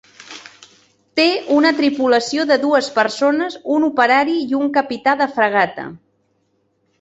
Té 1.19 1.25
una 1.55 1.71
tripulació 1.81 2.45
de 2.51 2.57
dues 2.63 2.87
persones, 2.95 3.59
un 3.77 3.85
operari 3.89 4.35
i 4.47 4.59
un 4.63 4.73
capità 4.79 5.15
de 5.21 5.29
fragata. 5.37 5.87